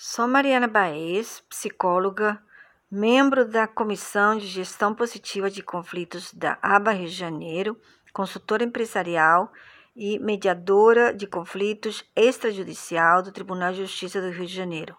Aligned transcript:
Sou 0.00 0.28
Mariana 0.28 0.68
Baez, 0.68 1.42
psicóloga, 1.48 2.40
membro 2.88 3.44
da 3.44 3.66
Comissão 3.66 4.38
de 4.38 4.46
Gestão 4.46 4.94
Positiva 4.94 5.50
de 5.50 5.60
Conflitos 5.60 6.32
da 6.32 6.56
ABA 6.62 6.92
Rio 6.92 7.08
de 7.08 7.14
Janeiro, 7.16 7.76
consultora 8.12 8.62
empresarial 8.62 9.52
e 9.96 10.20
mediadora 10.20 11.12
de 11.12 11.26
conflitos 11.26 12.08
extrajudicial 12.14 13.24
do 13.24 13.32
Tribunal 13.32 13.72
de 13.72 13.80
Justiça 13.80 14.20
do 14.20 14.30
Rio 14.30 14.46
de 14.46 14.54
Janeiro. 14.54 14.96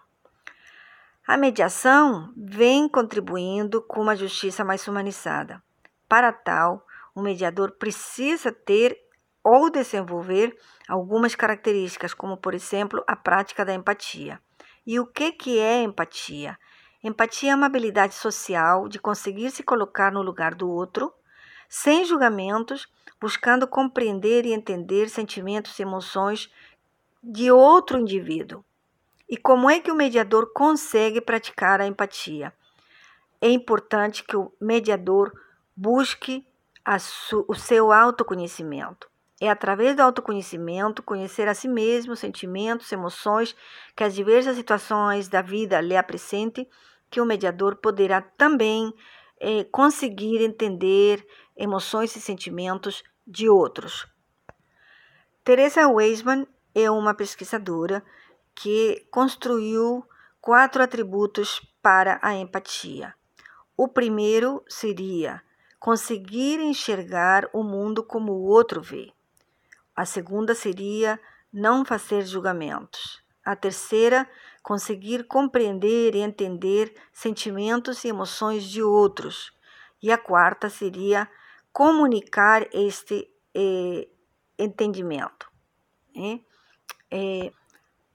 A 1.26 1.38
mediação 1.38 2.30
vem 2.36 2.86
contribuindo 2.86 3.80
com 3.80 4.02
uma 4.02 4.14
justiça 4.14 4.62
mais 4.66 4.86
humanizada. 4.86 5.62
Para 6.06 6.30
tal, 6.30 6.86
o 7.14 7.22
mediador 7.22 7.70
precisa 7.70 8.52
ter 8.52 8.98
ou 9.42 9.70
desenvolver 9.70 10.54
algumas 10.86 11.34
características, 11.34 12.12
como, 12.12 12.36
por 12.36 12.52
exemplo, 12.52 13.02
a 13.06 13.16
prática 13.16 13.64
da 13.64 13.72
empatia. 13.72 14.38
E 14.90 14.98
o 14.98 15.06
que, 15.06 15.30
que 15.30 15.56
é 15.56 15.84
empatia? 15.84 16.58
Empatia 17.00 17.52
é 17.52 17.54
uma 17.54 17.66
habilidade 17.66 18.12
social 18.12 18.88
de 18.88 18.98
conseguir 18.98 19.52
se 19.52 19.62
colocar 19.62 20.10
no 20.10 20.20
lugar 20.20 20.52
do 20.52 20.68
outro, 20.68 21.14
sem 21.68 22.04
julgamentos, 22.04 22.88
buscando 23.20 23.68
compreender 23.68 24.44
e 24.44 24.52
entender 24.52 25.08
sentimentos 25.08 25.78
e 25.78 25.82
emoções 25.82 26.52
de 27.22 27.52
outro 27.52 28.00
indivíduo. 28.00 28.64
E 29.28 29.36
como 29.36 29.70
é 29.70 29.78
que 29.78 29.92
o 29.92 29.94
mediador 29.94 30.52
consegue 30.52 31.20
praticar 31.20 31.80
a 31.80 31.86
empatia? 31.86 32.52
É 33.40 33.48
importante 33.48 34.24
que 34.24 34.36
o 34.36 34.52
mediador 34.60 35.32
busque 35.76 36.44
o 37.46 37.54
seu 37.54 37.92
autoconhecimento. 37.92 39.08
É 39.40 39.48
através 39.48 39.96
do 39.96 40.02
autoconhecimento, 40.02 41.02
conhecer 41.02 41.48
a 41.48 41.54
si 41.54 41.66
mesmo, 41.66 42.14
sentimentos, 42.14 42.92
emoções 42.92 43.56
que 43.96 44.04
as 44.04 44.14
diversas 44.14 44.54
situações 44.54 45.28
da 45.28 45.40
vida 45.40 45.80
lhe 45.80 45.96
apresentem, 45.96 46.68
que 47.10 47.22
o 47.22 47.24
mediador 47.24 47.76
poderá 47.76 48.20
também 48.20 48.92
é, 49.40 49.64
conseguir 49.64 50.42
entender 50.42 51.26
emoções 51.56 52.14
e 52.14 52.20
sentimentos 52.20 53.02
de 53.26 53.48
outros. 53.48 54.06
Teresa 55.42 55.88
Weisman 55.88 56.46
é 56.74 56.90
uma 56.90 57.14
pesquisadora 57.14 58.04
que 58.54 59.06
construiu 59.10 60.04
quatro 60.38 60.82
atributos 60.82 61.62
para 61.82 62.18
a 62.22 62.34
empatia. 62.34 63.14
O 63.74 63.88
primeiro 63.88 64.62
seria 64.68 65.42
conseguir 65.78 66.60
enxergar 66.60 67.48
o 67.54 67.62
mundo 67.62 68.04
como 68.04 68.32
o 68.32 68.42
outro 68.42 68.82
vê. 68.82 69.10
A 70.00 70.06
segunda 70.06 70.54
seria 70.54 71.20
não 71.52 71.84
fazer 71.84 72.24
julgamentos. 72.24 73.22
A 73.44 73.54
terceira, 73.54 74.26
conseguir 74.62 75.24
compreender 75.24 76.14
e 76.14 76.20
entender 76.20 76.94
sentimentos 77.12 78.02
e 78.02 78.08
emoções 78.08 78.64
de 78.64 78.82
outros. 78.82 79.52
E 80.02 80.10
a 80.10 80.16
quarta 80.16 80.70
seria 80.70 81.28
comunicar 81.70 82.66
este 82.72 83.30
eh, 83.54 84.08
entendimento. 84.58 85.46
Né? 86.16 86.40
Eh, 87.10 87.52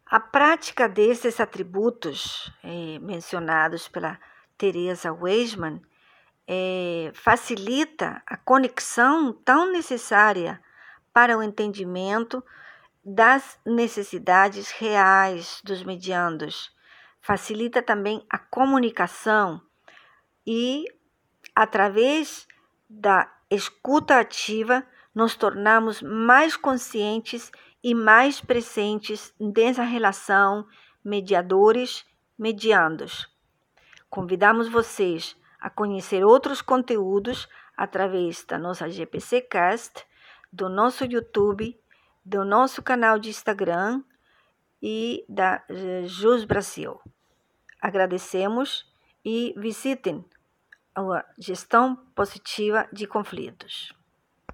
a 0.08 0.20
prática 0.20 0.90
desses 0.90 1.40
atributos 1.40 2.52
eh, 2.64 2.98
mencionados 2.98 3.88
pela 3.88 4.20
Teresa 4.58 5.14
Weisman 5.14 5.80
facilita 7.14 8.24
a 8.26 8.38
conexão 8.38 9.34
tão 9.34 9.72
necessária 9.72 10.60
para 11.16 11.36
o 11.38 11.42
entendimento 11.42 12.44
das 13.02 13.58
necessidades 13.66 14.70
reais 14.72 15.62
dos 15.64 15.82
mediandos. 15.82 16.76
Facilita 17.22 17.82
também 17.82 18.26
a 18.30 18.38
comunicação 18.38 19.62
e, 20.46 20.84
através 21.56 22.46
da 22.90 23.34
escuta 23.50 24.20
ativa, 24.20 24.86
nos 25.14 25.38
tornamos 25.38 26.02
mais 26.02 26.58
conscientes 26.58 27.50
e 27.82 27.96
mais 27.96 28.42
presentes 28.42 29.34
nessa 29.40 29.84
relação 29.84 30.68
mediadores-mediandos. 31.02 33.34
Convidamos 34.10 34.68
vocês 34.68 35.38
a 35.62 35.70
conhecer 35.70 36.26
outros 36.26 36.62
conteúdos 36.62 37.48
através 37.78 38.44
da 38.44 38.60
nossa 38.60 38.90
GPC 38.90 39.40
Cast 39.44 40.06
do 40.52 40.70
nosso 40.70 41.06
YouTube, 41.06 41.80
do 42.24 42.44
nosso 42.44 42.82
canal 42.82 43.20
de 43.20 43.30
Instagram 43.30 44.04
e 44.82 45.26
da 45.28 45.64
eh, 45.70 46.04
Jus 46.06 46.44
Brasil. 46.46 47.00
Agradecemos 47.82 48.92
e 49.24 49.54
visitem 49.58 50.26
a 50.96 51.26
gestão 51.38 51.96
positiva 52.16 52.88
de 52.92 53.06
conflitos. 53.06 53.94